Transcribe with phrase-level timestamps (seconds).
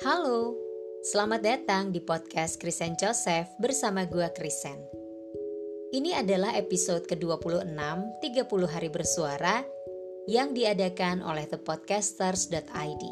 [0.00, 0.56] Halo,
[1.04, 4.80] selamat datang di podcast Krisen Joseph bersama gua Krisen.
[5.92, 7.68] Ini adalah episode ke-26
[8.24, 9.60] 30 hari bersuara
[10.24, 13.04] yang diadakan oleh thepodcasters.id.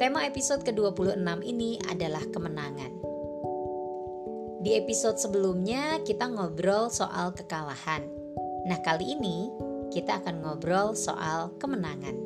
[0.00, 2.92] Tema episode ke-26 ini adalah kemenangan.
[4.64, 8.08] Di episode sebelumnya kita ngobrol soal kekalahan.
[8.64, 9.52] Nah, kali ini
[9.92, 12.25] kita akan ngobrol soal kemenangan.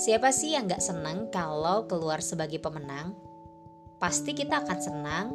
[0.00, 3.12] Siapa sih yang gak senang kalau keluar sebagai pemenang?
[4.00, 5.26] Pasti kita akan senang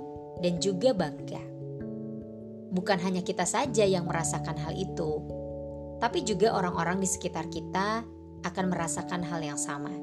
[0.42, 1.38] dan juga bangga.
[2.74, 5.22] Bukan hanya kita saja yang merasakan hal itu,
[6.02, 8.10] tapi juga orang-orang di sekitar kita
[8.42, 9.94] akan merasakan hal yang sama.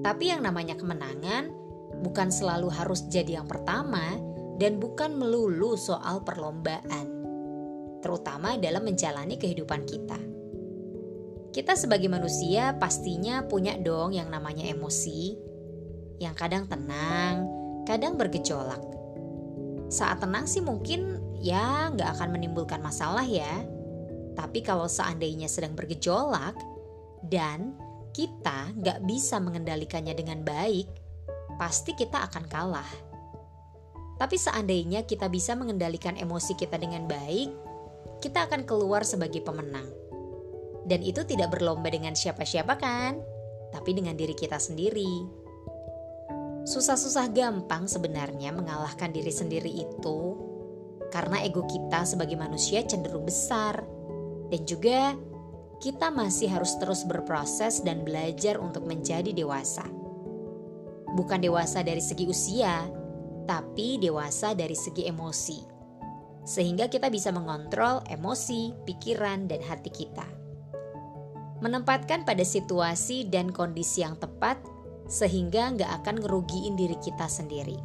[0.00, 1.52] Tapi yang namanya kemenangan
[2.00, 4.16] bukan selalu harus jadi yang pertama
[4.56, 7.04] dan bukan melulu soal perlombaan,
[8.00, 10.33] terutama dalam menjalani kehidupan kita.
[11.54, 15.38] Kita sebagai manusia pastinya punya dong yang namanya emosi,
[16.18, 17.46] yang kadang tenang,
[17.86, 18.82] kadang bergejolak.
[19.86, 23.62] Saat tenang sih mungkin ya nggak akan menimbulkan masalah ya.
[24.34, 26.58] Tapi kalau seandainya sedang bergejolak
[27.30, 27.78] dan
[28.10, 30.90] kita nggak bisa mengendalikannya dengan baik,
[31.54, 32.90] pasti kita akan kalah.
[34.18, 37.54] Tapi seandainya kita bisa mengendalikan emosi kita dengan baik,
[38.18, 40.03] kita akan keluar sebagai pemenang.
[40.84, 43.16] Dan itu tidak berlomba dengan siapa-siapa kan?
[43.72, 45.42] Tapi dengan diri kita sendiri.
[46.64, 50.36] Susah-susah gampang sebenarnya mengalahkan diri sendiri itu
[51.12, 53.80] karena ego kita sebagai manusia cenderung besar.
[54.52, 55.16] Dan juga
[55.80, 59.88] kita masih harus terus berproses dan belajar untuk menjadi dewasa.
[61.16, 62.84] Bukan dewasa dari segi usia,
[63.48, 65.58] tapi dewasa dari segi emosi.
[66.44, 70.43] Sehingga kita bisa mengontrol emosi, pikiran, dan hati kita
[71.64, 74.60] menempatkan pada situasi dan kondisi yang tepat
[75.08, 77.80] sehingga nggak akan ngerugiin diri kita sendiri.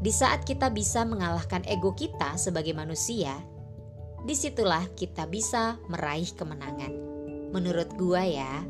[0.00, 3.36] Di saat kita bisa mengalahkan ego kita sebagai manusia,
[4.24, 6.92] di situlah kita bisa meraih kemenangan.
[7.52, 8.64] Menurut gua ya.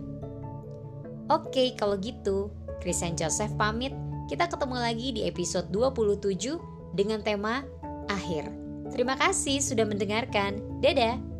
[1.30, 2.50] Oke, kalau gitu,
[2.82, 3.94] Christian Joseph pamit.
[4.26, 6.58] Kita ketemu lagi di episode 27
[6.98, 7.62] dengan tema
[8.10, 8.50] akhir.
[8.90, 10.58] Terima kasih sudah mendengarkan.
[10.82, 11.35] Dadah.